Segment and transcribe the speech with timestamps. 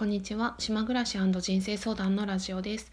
[0.00, 0.54] こんにちは。
[0.56, 2.90] 島暮らし人生相談のラジオです。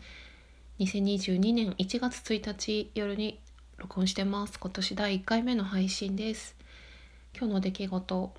[0.80, 3.40] 2022年1月1日夜に
[3.78, 4.60] 録音してます。
[4.60, 6.58] 今年第1回目の配信です。
[7.34, 8.34] 今日の出来事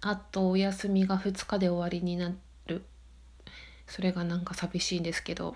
[0.00, 2.32] あとお休みが2日で終わりにな
[2.66, 2.82] る。
[3.86, 5.54] それがなんか寂しいんですけど。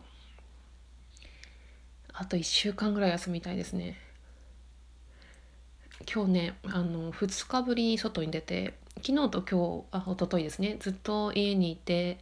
[2.13, 3.99] あと1週間ぐらい休みたいですね。
[6.07, 8.75] 今日ねあの2日ぶりに外に出て
[9.05, 10.77] 昨日と今日あ一昨日ですね。
[10.79, 12.19] ずっと家にいて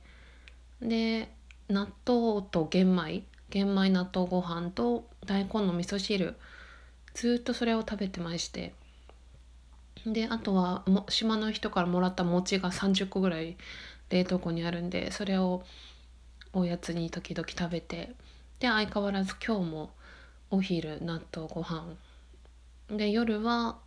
[0.81, 1.29] で
[1.69, 3.25] 納豆と玄米。
[3.51, 6.37] 玄米納豆ご飯と大根の味噌汁。
[7.15, 8.75] ずっとそれを食べてまして。
[10.07, 13.57] であとはも島の人からもらった餅が30個ぐらい
[14.11, 15.65] 冷凍庫にあるんでそれを
[16.53, 18.13] おやつに時々食べて。
[18.61, 19.91] で相変わらず今日も
[20.51, 21.85] お昼納豆ご飯。
[22.91, 23.79] で夜は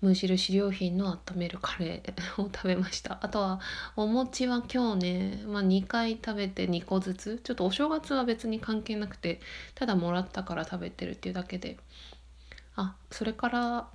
[0.00, 3.18] 無印良品の温めるカレーを食べました。
[3.24, 3.60] あとは
[3.96, 7.40] お餅は今日ね、まあ、2回食べて2個ずつ。
[7.44, 9.40] ちょっとお正月は別に関係なくて
[9.74, 11.78] ただもらったから食べてるっていうだけで。
[12.76, 13.88] あそれから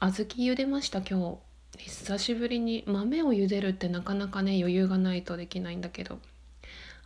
[0.00, 1.38] 小豆茹でました今日。
[1.78, 6.20] 久しぶりに豆を茹でるってなかなかね余裕がないとできないんだけど。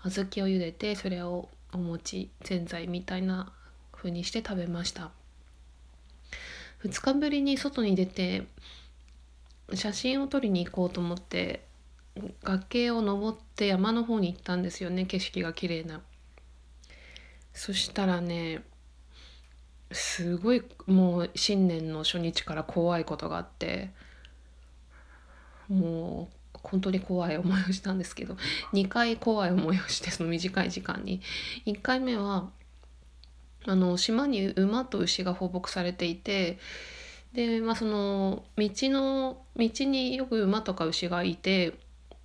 [0.02, 3.52] 小豆を茹でてそれをお餅ぜんざいみたいな
[3.92, 5.10] 風にして食べました。
[6.84, 8.46] 2日ぶりに外に出て
[9.74, 11.64] 写真を撮りに行こうと思って
[12.44, 16.00] 崖を登って山の方に行ったんですよね景色が綺麗な。
[17.52, 18.62] そしたらね
[19.92, 23.90] すごいもう新年の初日から怖いことがあって
[25.68, 28.36] もう本当に怖い思いをしたんですけど
[28.72, 31.20] 2回怖い思いをしてその短い時間に
[31.66, 32.50] 1回目は
[33.66, 36.58] あの島に馬と牛が放牧されていて
[37.32, 41.74] で、まあ、その道の道によく馬とか牛がいて、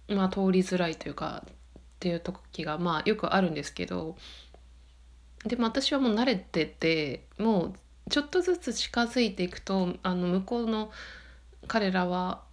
[0.08, 1.54] まあ、通りづらいというかっ
[2.00, 4.16] ていう時がまあよくあるんですけど
[5.46, 7.74] でも私はもう慣れててもう
[8.10, 10.92] ちょっとずつ近づいていくとあの向こうの
[11.68, 12.44] 彼らは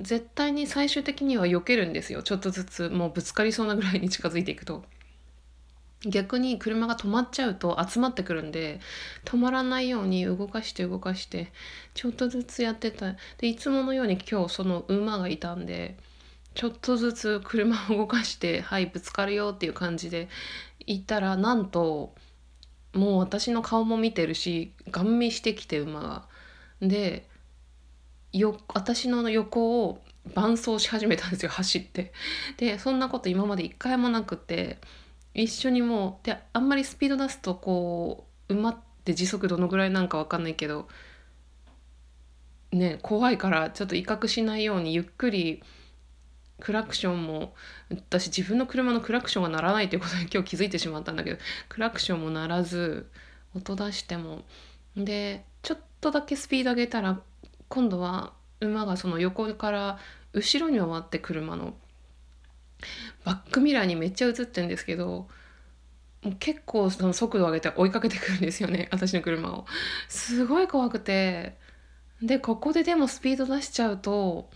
[0.00, 4.84] 絶対に最終的には避けるんですよちょっとずつもうぶつかりそうなぐらいに近づいていくと。
[6.06, 8.80] 逆に車が止まっちゃうと集まってくるんで
[9.24, 11.52] 止まらないように動かして動かして
[11.94, 15.96] ちょっとずつやってたでいつものように今日その馬がいたんで
[16.54, 20.28] ちょっとずつ車を動かしてはいぶつかるよっていう感じで
[20.86, 22.14] 行ったらなんと
[22.92, 26.28] もう私の顔も見てるしガン見してきて馬が。
[26.80, 27.28] で
[28.32, 30.02] よ私の横を
[30.34, 32.12] 伴走し始めたんですよ走って。
[32.56, 34.78] でそんなこと今まで一回もなくて。
[35.34, 40.88] 一緒にもうであんまりスピード出すとこう馬って時速どのぐらいなんか分かんないけど
[42.72, 45.62] ね怖いからちょっと威嚇しないようにゆっくり
[46.60, 47.54] クラクションも
[47.90, 53.10] 私自分の車のクラクションが鳴らないということに 今日気づいてしまったんだけどクラクションも鳴らず
[53.54, 54.44] 音出しても
[54.96, 57.20] でちょっとだけスピード上げたら
[57.68, 59.98] 今度は馬がその横から
[60.32, 61.74] 後ろに回って車の
[63.24, 65.28] バックミラーにめっちゃ映ってるんですけど
[66.22, 69.66] もう結構その速度を上げて追いかけてくるんですよね 私の車を。
[70.08, 71.58] すごい怖くて
[72.22, 74.50] でここででもスピード出しちゃうと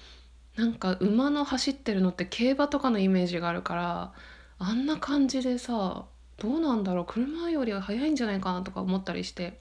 [0.56, 4.12] なんか馬の走ってるのって競馬とかのイメージがあるから
[4.58, 6.06] あんな感じでさ
[6.38, 9.58] どうなんだろう車よりは速いんじゃないかなとか思ったりして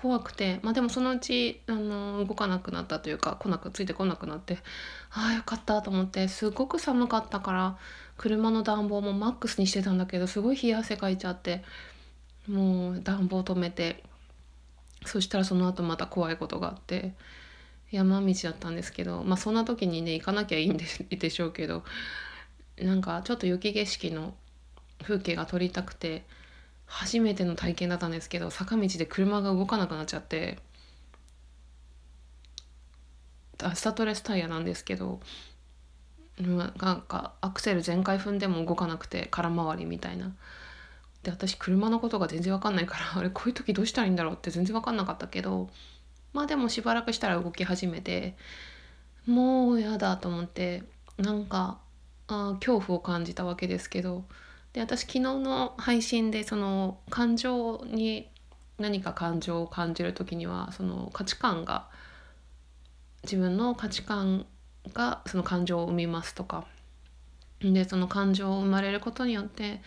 [0.00, 4.58] 怖くてまあでもそのうちあの動かなくなったというか来なくついてこなくなって
[5.10, 7.76] ああよかったと思ってすごく寒かったから
[8.16, 11.64] 車の暖房もマックスにしてたんだけどすごい冷や汗かいちゃって
[12.46, 14.04] もう暖房止めて
[15.04, 17.14] そしたらその後また怖いことがあって
[17.90, 20.84] 山道だったんですけどまあそんな時にね行かなきゃいいんで
[21.16, 21.82] でしょうけど
[22.80, 24.34] なんかちょっと雪景色の
[25.02, 26.22] 風景が撮りたくて。
[26.88, 30.58] 初めての体験だったんですけど坂道で車が動かなくなっちゃって
[33.74, 35.20] スタッドレスタイヤなんですけど
[36.40, 40.32] なんかアクセル全開踏んでも動かなくて空回りみたいな。
[41.24, 45.68] で私車のことが全然わかんないから あれこういう時どうしたらいいんだろうって全然わかんなかったけど
[46.32, 48.36] まあでもしばらくしたら動き始めて
[49.26, 50.84] もうやだと思って
[51.16, 51.80] なんか
[52.28, 54.24] あ恐怖を感じたわけですけど
[54.78, 58.30] で私昨日の配信でその感情に
[58.78, 61.88] 何か感情を感じる時にはその価値観が
[63.24, 64.46] 自分の価値観
[64.94, 66.64] がその感情を生みますとか。
[67.60, 69.82] でその感情を生まれることによって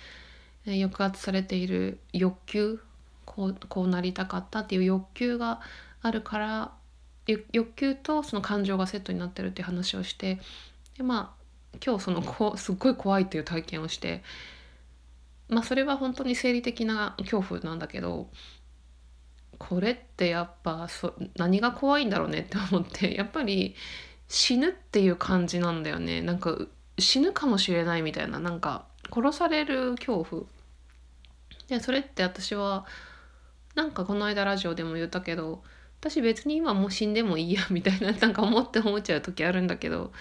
[0.66, 2.82] 抑圧されている欲求
[3.24, 5.62] こうこうなりたかったっていう欲求が
[6.02, 6.72] あるから
[7.28, 10.42] 欲求とその感情がセットになってるっていう話をして
[10.98, 14.22] でまあ今日そのこすっごい怖いっていう体験をして
[15.52, 18.30] まあそれは本当に生理的な恐怖なんだけど
[19.60, 23.76] これってやっぱそ何が怖いんだろうねって思ってやっぱり
[24.28, 26.22] 死ぬっていう感じなんだよね。
[26.22, 26.58] なんか
[26.98, 30.44] 死ぬかもしれないみたいななんか殺される恐怖。
[31.68, 32.86] でそれって私は
[33.76, 35.64] なんかこの間ラジオでも言ったけど
[36.00, 40.12] 私別に今もう死んでもいいやみたいな なんか思って思っちゃう時あるんだけど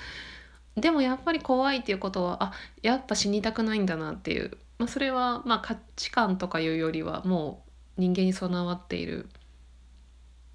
[0.76, 7.62] でもやっぱり怖いっていうことはあやっぱ死にたくないんだなっていう、まあ、それはまあ価値観とかいうよりはも
[7.98, 9.28] う人間に備わっている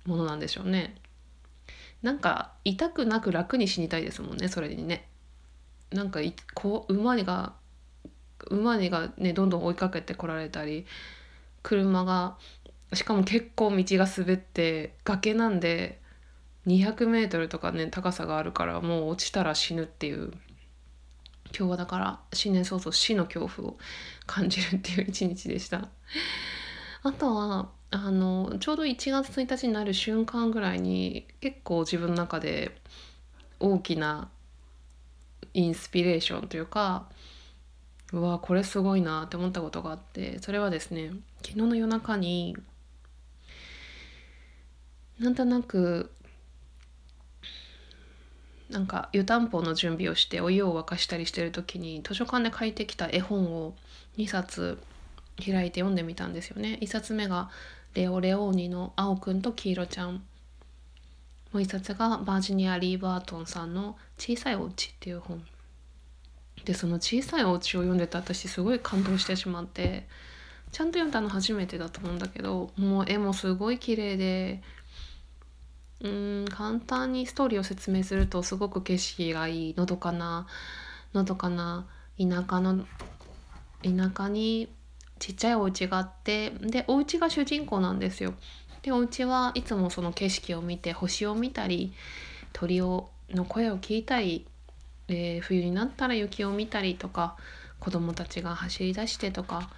[0.07, 0.95] ものなんでしょうね。
[2.01, 5.07] なんか痛くなく楽に死にたいですもんねそれにね。
[5.91, 6.21] なんか
[6.55, 7.53] こう馬が
[8.49, 10.87] 馬にがねどんどん追いかけてこられたり
[11.61, 12.35] 車が
[12.93, 16.01] しかも結構道が滑って崖なんで
[16.65, 20.31] 200メートルとかね高さがあるからもう落ちたら死ぬっていう
[21.57, 23.77] 今日はだから新年早々死の恐怖を
[24.25, 25.89] 感じるっていう一日でした。
[27.03, 32.81] あとはあのちょうど1月1日になる瞬間ぐらいに結構自分の中で
[33.59, 34.29] 大きな
[35.53, 37.07] インスピレーションというか
[38.11, 41.11] うわこれすごいなって思ったことがあってそれはですね
[41.41, 42.57] 昨日の夜中に
[45.19, 46.11] なんとなく
[48.75, 53.73] なんか湯たんぽの準備をしてお湯を沸かしたりしてる時に図書館で借りてきた絵本を
[54.17, 54.77] 2冊
[55.37, 56.77] 開いて読んでみたんですよね。
[56.81, 57.49] 1冊目が
[57.93, 60.21] レオ・レオーニの「青くんと黄色ちゃん」も
[61.53, 65.41] う1冊がバージニア・リー・バートンさんの「小さいお家」っていう本
[66.65, 70.05] でその小さいお家を読んでた私すごい感動してしまって
[70.73, 74.61] ちゃんと読んだの初めてだと思うんだけどもう絵もすごい綺麗で
[76.01, 80.47] うん簡単にストーリーを説明するとすごく景色がいいのどかな
[81.13, 81.85] のどかな
[82.17, 82.85] 田舎の
[83.83, 84.67] 田舎に
[85.19, 88.33] ちっちゃいお家があってでお家が主人公なんですよ。
[88.81, 91.93] でお家はいつもその景色を見て星を見たり
[92.53, 94.45] 鳥をの声を聞いたり
[95.07, 97.35] えー、冬になったら雪を見たりとか
[97.79, 99.69] 子供たちが走り出してとか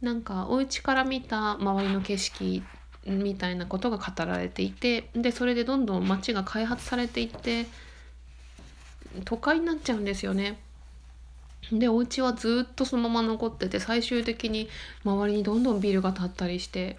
[0.00, 2.62] なんかお家から見た周りの景色
[3.06, 7.66] みたいなことが語られていてでそれでどんどん街が開発されていって
[9.24, 10.58] 都会になっちゃうんですよね。
[11.72, 14.68] でお家はずっとそのまま残ってて最終的に
[15.04, 16.98] 周りにどんどんビルが建ったりして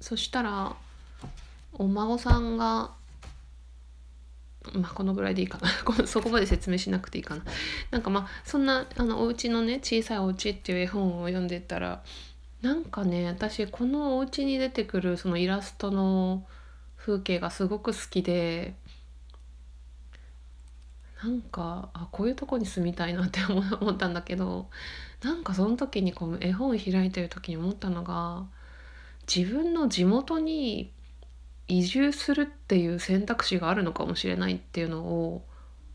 [0.00, 0.76] そしたら
[1.72, 2.92] お孫さんが
[4.72, 5.68] まあこのぐらいでいいかな
[6.06, 7.42] そこまで説明しなくていいかな
[7.90, 12.02] なんかまあそんなあのお家のね小さいお家っていう絵本を読んでたら
[12.62, 16.46] なんかね私このお家に出てくるそのイラストの
[16.96, 18.74] 風景がすごく好きで
[21.22, 24.68] なんかあこういうとこに住みたいなって思ったんだけど
[25.22, 28.46] なんかその時にこう絵本を開いてる時に思ったのが
[29.32, 30.92] 自分の地元に
[31.68, 35.44] 移住するっていう選択肢があるのかもしれないっていうのを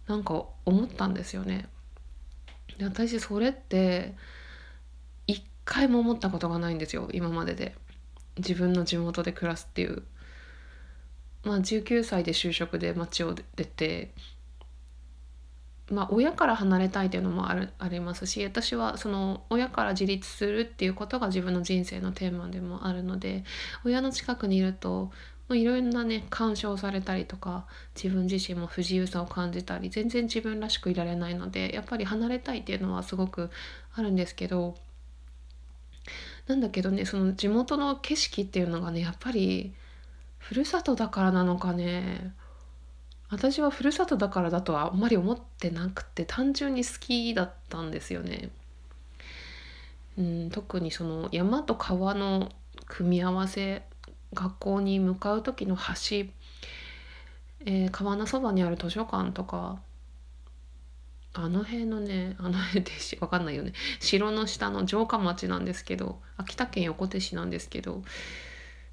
[0.08, 1.68] なんか思ったんですよね。
[2.78, 4.16] で私それって
[5.66, 7.76] 回も思ったことがないんですよ今までで。
[8.38, 10.04] 自分の地元で暮らすっていう。
[11.44, 14.12] まあ19歳で就職で町を出て
[15.92, 23.44] まあ、親から離れたいというのもあるありますし私はその親から自立するっていうことが自分の人生のテーマでもあるので
[23.84, 25.12] 親の近くにいると
[25.50, 33.52] いろんなね干渉されたりとか自分自身も不自由さを感じたり全然自分らしくいられないのでやっぱり離れたいっていうのはすごく
[33.94, 34.76] あるんですけど
[36.48, 39.74] なんだけどねその地元の景色っていうのがねやっぱり
[40.38, 42.34] ふるさとだからなのかね
[43.30, 48.50] 私はふるさとだからだとはあんまり思ってなくて単純に好きだったんですよね。
[50.18, 52.52] うん、特にその山と川の
[52.86, 53.84] 組み合わせ
[54.34, 56.28] 学校に向かう時の橋、
[57.66, 59.80] えー、川のそばにある図書館とか
[61.38, 63.74] あの辺のねあの辺って分かんないよね。
[64.00, 68.04] 城の下の城下町なんですけど秋田県横手市なんですけど。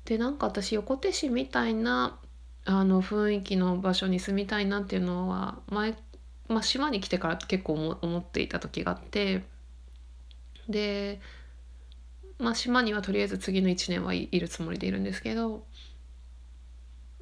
[0.05, 2.19] でなんか私横手市みたいな
[2.65, 5.97] あの雰囲気の場所に住みたいなっていうのは前、
[6.49, 9.45] まあ、島に来てから結構思っていた時があって。
[10.69, 11.21] で、
[12.39, 15.65] まあ、島にはとりあえず次の1年はいるつもりでいるんですけど。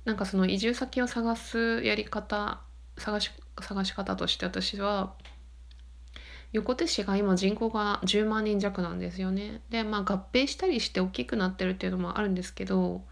[0.07, 2.63] なんかその移住先を探すやり方
[3.01, 3.31] 探し
[3.61, 5.15] 探し方として私は
[6.53, 9.63] 横手市が今人口が10万人弱なんですよね。
[9.71, 13.03] でまあ合併したりして大きくなってるっていうのもあるんですけど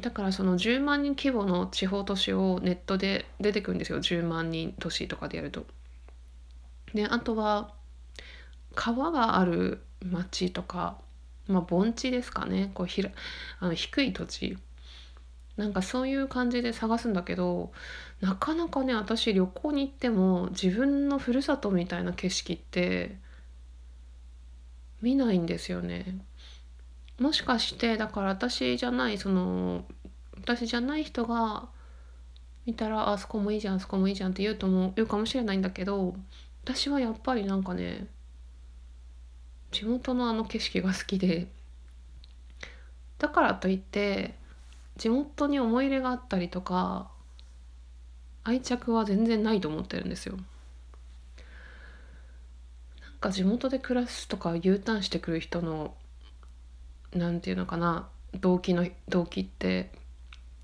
[0.00, 5.66] だからその10万人規模の地方都市をネットで出てくるんですよ10万人都市とかでやると。
[6.94, 7.74] であとは
[8.74, 10.98] 川がある町とか
[11.46, 13.10] まあ盆地ですかねこうひら
[13.60, 14.56] あの低い土地
[15.58, 17.72] なんかそういう感じで探すんだけど
[18.20, 23.16] なかなかね私旅行に行っても自分のふるさとみたいな景色って
[25.02, 26.18] 見ないんですよね。
[27.20, 29.84] もしかしてだから私じゃないその
[30.36, 31.68] 私じゃない人が
[32.64, 36.14] 見たらあそこもいいじゃんあそこもいいじゃんって言うとも言うかもしれないんだけど
[36.62, 38.06] 私はやっぱりなんかね
[39.72, 41.48] 地元のあの景色が好きで
[43.18, 44.37] だからといって
[44.98, 47.10] 地元に思い入れがあったりとか
[48.44, 50.36] 愛着は全然ないと思ってるんですよ。
[50.36, 50.44] なん
[53.20, 55.94] か地元で暮らすとか U ターンしてくる人の
[57.14, 58.08] 何て言うのかな
[58.40, 59.90] 動機の動機って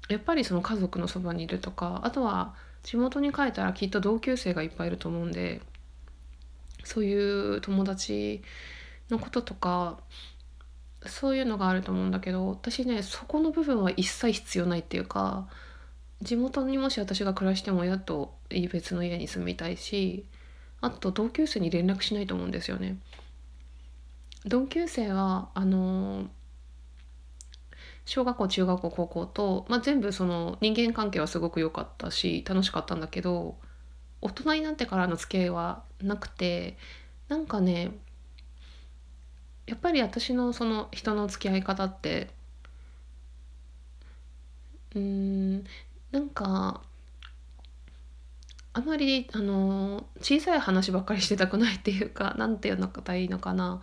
[0.09, 5.63] やっぱりその家族のそばにいるとかあとは地元に帰ったらきっと同級生がいっぱいいると思うんで
[6.85, 8.43] そういう友達
[9.11, 9.99] のこととか
[11.07, 15.49] そういうのがあると思うんだけど私ねそこの部分は一切必要ないっていうか
[16.23, 20.25] 地元にもし私が暮らしても親と別の家に住みたいし
[20.81, 22.99] あと同級生に連絡しないと思うんですよね。
[24.45, 26.27] 同級生はあの
[28.05, 33.57] 小学校中学校高校と、まあ、全部その人間関係はすごく良かったし楽しかったんだけど
[34.21, 36.77] 大人になってからの付き合いはなくて
[37.29, 37.93] なんかね
[39.67, 42.29] やっぱり私のその人の付き合い方って
[44.95, 45.65] うん
[46.13, 46.81] なんか
[48.73, 53.83] あまりあの小さい話ばっかりしてたくないっていうか 何て言うのかいいのかな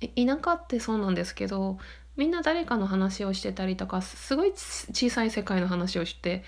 [0.00, 1.78] 田舎ってそうなんですけど
[2.16, 6.42] みんな誰かの話をしてたりとかすごい小さい世界の話をして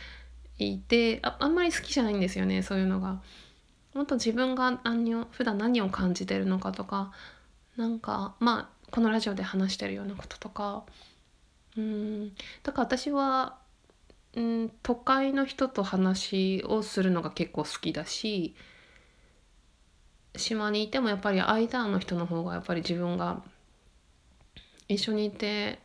[0.58, 3.20] いてああんまり好きじゃないんですよねそういうのが。
[3.94, 7.12] もっと自分が何を普段何を感じてるのかとか
[7.76, 10.84] なんかまあこのラジオで話してるようなこととか。
[11.76, 12.34] うん。
[12.62, 13.58] だから私は
[14.34, 18.54] うん都会の人と話をするのが結構好きだし
[20.36, 23.42] 島にいてもやっぱり間の人の方がやっぱり自分が
[24.88, 25.80] 一緒にいて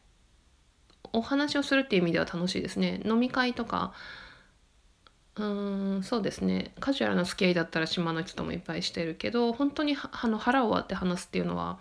[1.13, 3.01] お話をするっていう意味では楽しいですね。
[3.05, 3.93] 飲み会とか
[5.37, 5.43] う
[5.99, 6.73] んそうですね。
[6.79, 11.79] カジュアルな付き合いだったら島の人ともいっぱいしてるけど本当にあの腹を割って話すっていうのは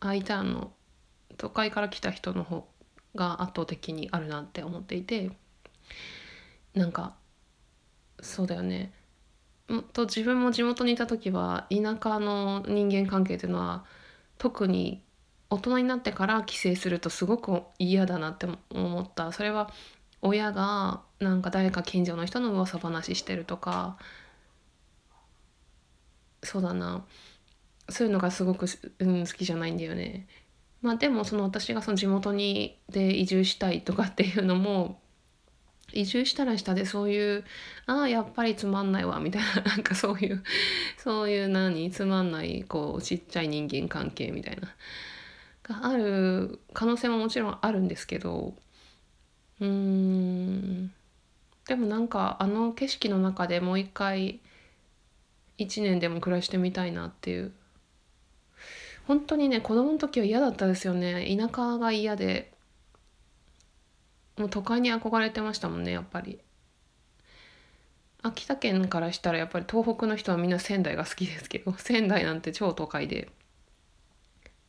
[0.00, 0.72] I ターンの
[1.38, 2.68] 都会から来た人の方
[3.14, 5.30] が圧倒的にあるなって思っていて
[6.74, 7.14] なんか
[8.20, 8.92] そうだよね。
[9.94, 13.84] と自分も地元にいた時は田舎の人間関係っていうのは
[14.36, 15.02] 特に
[15.48, 19.32] 大人になってから帰省するとすごく嫌だなって思った。
[19.32, 19.70] それは
[20.22, 23.98] 親がなんか誰か近所の人の噂話してるとか
[26.42, 27.04] そうだな。
[27.88, 28.66] そういうのがすごく、
[28.98, 30.26] うん、好きじゃないんだよね。
[30.80, 35.00] まあでもその私がその地元にで移住したいとかっていうのも
[35.92, 37.44] 移住したら下でそういう
[37.86, 40.42] ああやっぱりつまんないわみたいな なんかそういう
[40.98, 41.90] そういう何？
[41.90, 44.74] つまんないこうちっちゃい人間関係みたいな。
[45.62, 48.54] がある可能性ももちろんあるんですけど
[49.60, 50.92] うん。
[51.66, 54.40] でもなんかあの景色の中でもう一回
[55.58, 57.52] 1年でも暮らしてみたいなっていう。
[59.06, 61.36] 本当にね子供の時は嫌だったですよね。
[61.36, 62.52] 田舎が嫌で。
[64.38, 66.40] もう都会に憧れてましたもんねやっぱり。
[68.22, 73.30] 秋田県からしたらやっぱり東北の人はみんな仙台が好きですけど 仙台なんて超都会で。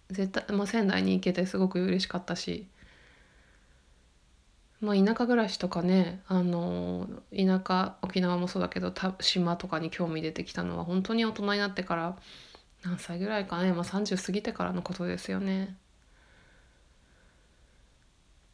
[0.10, 2.68] 絶対、まあ、仙台に行けてすごく嬉しかったし。
[4.84, 12.18] まあ田舎暮らしとかねあの田舎沖縄もそうだけど島とかに興味出てきたのは本当に大人になってから
[12.84, 15.78] 何歳ぐらいかね、まあ、30過ぎてからのことですよね。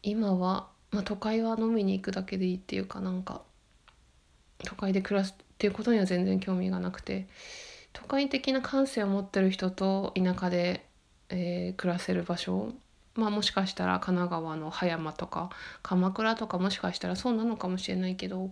[0.03, 3.41] 今は、まあ、都会は飲みに行くだけでいいっていうかなんか
[4.63, 7.27] 都会で暮らすっていうことには全然興味がなくて
[7.91, 10.85] 都会的な感性を持ってる人と田舎で、
[11.29, 12.71] えー、暮らせる場所
[13.15, 15.49] まあもしかしたら神奈川の葉山とか
[15.81, 18.51] 鎌倉とかもしかしたらそうなのかもしれないけど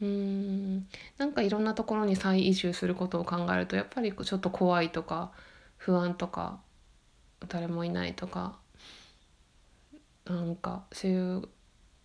[0.00, 5.30] うんなんかいろんなところに再移住することを考えるとやっぱりちょっと怖いとか
[5.76, 6.60] 不安とか
[7.48, 8.58] 誰もいないとか
[10.24, 11.48] なんかそういう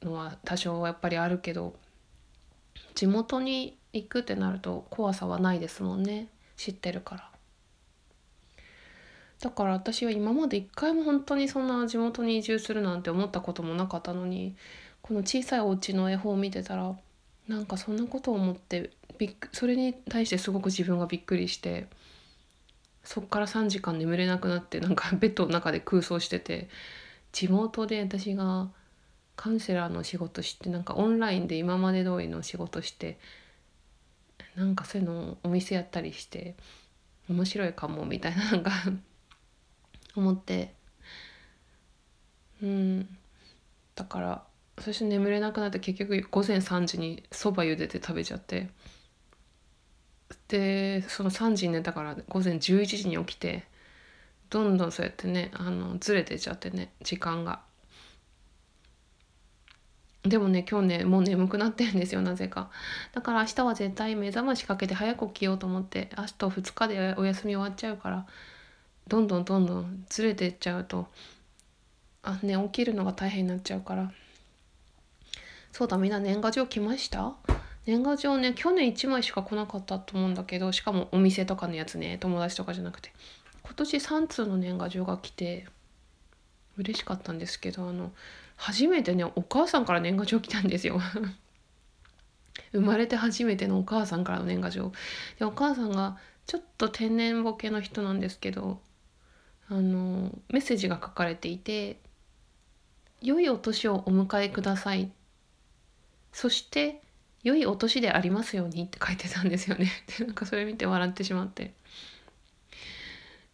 [0.03, 1.75] のは多少はやっぱりあるけど
[2.93, 7.36] 地元に行くってなると怖さはないですもんね知ってるから。
[9.39, 14.55] だから私は今まで一回も本当にそんな地元に移住するなんて思ったこともなかったのに
[15.01, 16.95] この小さいお家の絵本を見てたら
[17.47, 21.87] なんかそんなことを思ってびっそれに対してすごく自分がびっくりして
[23.03, 26.67] そっから3時間眠れなくなってなんかベッドの中で空想してて
[27.31, 28.69] 地元で私が
[29.35, 33.17] カウンセラーの仕事してなんかオンラインで今まで通りの仕事して
[34.55, 36.55] なんかそういうのお店やったりして
[37.29, 38.71] 面白いかもみたいななんか
[40.19, 40.73] 思って。
[42.61, 43.17] うん。
[43.95, 44.43] だから
[44.79, 48.69] そして眠れなくなって結局午前3時にそば茹でて食べちゃって。
[50.47, 53.65] でその3時に寝たから午前11時に起きて
[54.49, 57.61] どんどんそうやってねあのずれてちゃってね時間が。
[60.23, 62.69] でもね今日ねもう眠くなってるんですよなぜか。
[63.13, 68.25] だから明日は絶対目覚ましかけて早く起きようと思って明日2日でお休み終わっちゃうから。
[69.07, 71.07] どんどんどんどんずれてっちゃうと
[72.23, 74.11] あね起きるのが大変になっちゃうから。
[75.71, 77.35] そうだみんな年賀状来ました？
[77.85, 83.11] 年賀状ね去年1枚しか来なかったと思うんだけどしかもお店とかのやつね友達とかじゃなくて。
[83.63, 85.67] 今年3通の年賀状が来て
[86.77, 88.11] 嬉しかったんですけどあの
[88.55, 90.99] 初めてねお母さんから年賀状来たんですよ。
[92.71, 94.91] 生まれて初めてのお母さんからの年賀状。
[95.37, 98.79] でお母さんがちょっと天然ボケの人なんですけど
[99.69, 101.97] あのメッセージが書かれていて
[103.21, 105.11] 「良いお年をお迎えください」
[106.31, 107.01] そして
[107.43, 109.91] 「良いお年でありますように」って書いてたんですよね。
[110.17, 111.73] で なんかそれ見て笑ってしまって。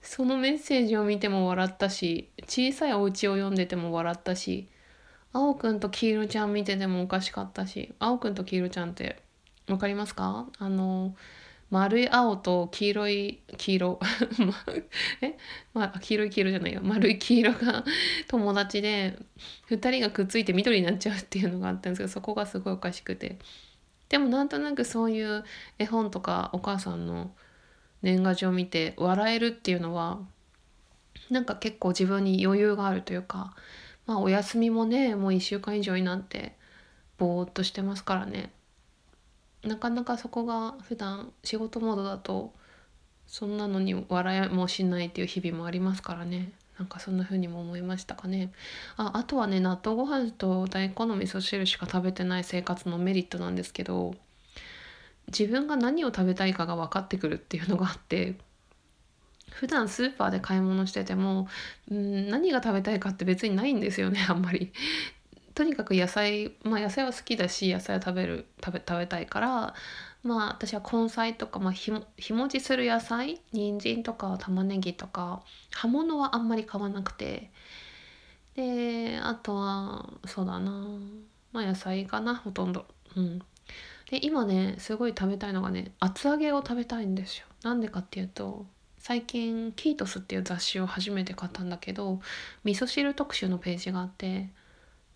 [0.01, 4.67] そのメッセージを見ても笑ったし小さいお家を読んでても笑ったし
[5.31, 9.23] 青くんと黄色ちゃん見ててもおかしかったし青くんと黄色ちゃんって
[9.65, 10.47] 分かりますか？
[10.59, 11.15] あの
[11.73, 13.99] 丸い青と黄色い黄色
[15.21, 15.35] え、
[15.73, 16.81] まあ、黄色い黄色じゃないよ。
[16.83, 17.83] 丸い黄色が
[18.29, 19.17] 友達で
[19.71, 23.39] 2人がくっついて緑になっちゃうっていうのがあったんですけどそこがすごいおかしくて。
[24.09, 25.43] でもなんとなくそういう
[25.79, 27.31] 絵本とかお母さんの
[28.03, 30.19] 年賀状を見て笑えるっていうのは
[31.31, 33.55] なんか結構自分に余裕があるというか
[34.05, 36.55] まあお休みもねもう1週間以上になって
[37.17, 38.51] ぼーっとしてますからね。
[39.63, 42.53] なかなかそこが普段仕事モードだと
[43.27, 48.51] そんなのに笑いもしないっていう日々もありますからねなんかそんな風にも思いましたかね
[48.97, 54.15] ああとはね納豆ご飯と大根の味噌汁しか食べてない生活のメリットなんですけど
[55.27, 58.35] 自分が何を食べたいかが分かってくるっていうのがあって
[59.51, 61.47] 普段スーパーで買い物してても
[61.89, 64.73] うん何が食べたいかって別にないんですよねあんまり。
[65.55, 69.73] とにかく野菜まあ野菜は好きだし野菜を食べる食べ食べたいから
[70.23, 77.51] まあ私は根菜とか、まあ、日日持ちする野菜人参とか玉ねぎとか葉物はあんまり買わなくて
[78.55, 80.87] であとはそうだな
[81.51, 82.85] まあ野菜かなほとんど。
[83.15, 83.41] うん
[84.09, 87.47] で今ねすごい食べたいのがね厚揚げを食べたいんですよ。
[87.63, 88.67] なんでかっていうと
[88.99, 92.21] 最近キートスっていう雑誌を初めて買ったんだけど
[92.63, 94.49] 味噌汁特集のページがあって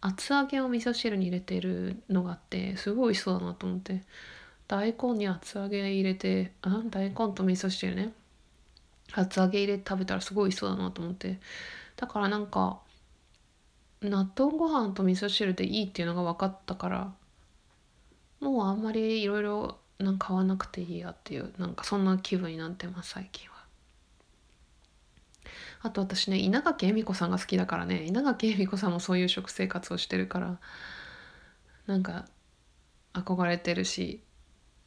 [0.02, 4.04] 厚揚げを味噌汁に入れてるのがあってすごい美味しそうだなと思って。
[4.68, 8.14] 大根に厚揚げ入れてあ大根と味噌汁ね。
[9.14, 11.40] 厚揚げ入れて食べたらすごい美味しそうだなと思って。
[11.96, 12.80] だからなんか
[14.02, 17.14] 納豆ご飯と味噌汁でいいっていうのが分かったから
[18.40, 19.78] もうあんまりいろいろ
[20.20, 23.57] 買わなくていいやっていうなんかそんな気分になってます最近は。
[25.82, 30.60] あと私ね稲垣恵美子さんが好きだからね稲垣恵美子さんもそういう食生活をしてるから
[31.86, 32.26] なんか
[33.14, 34.22] 憧れてるし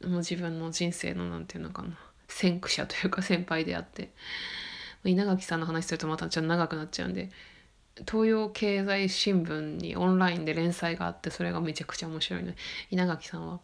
[0.02, 1.98] もう自分の人生のなんていうのかな
[2.28, 4.10] 先駆者というか先輩であって
[5.04, 7.30] 稲垣さんの話するとまたちょっと長くなっちゃうんで
[8.08, 12.56] 東洋経済新聞にオンラインで連載があってそれがめちゃくちゃ面白いの、ね、
[12.90, 13.60] 稲垣さんは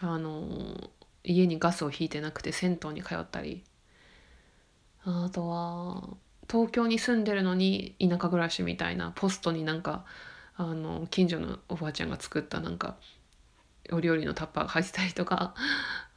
[0.00, 0.90] あの
[1.24, 3.64] 家にガスを引いてなくて銭湯に通ったり
[5.04, 6.16] あとは
[6.50, 10.04] 東京に住んでるのに田舎暮らしみたいなポストになんか
[10.56, 12.96] あの近所のおばあちゃんが作ったなんか
[13.92, 15.54] お料理のタッパーが入ってたりとか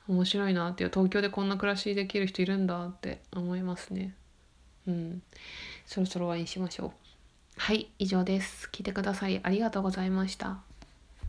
[0.08, 4.16] 面白いなっていう東京でこんな暮らしできる人いるんだって思いますね。
[4.88, 5.22] うん。
[5.86, 6.92] そろそろ終わりにしましょう。
[7.58, 8.70] はい以上です。
[8.72, 10.71] 聞いてくださりありがとうございました。